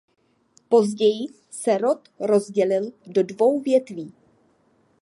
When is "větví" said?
3.59-4.13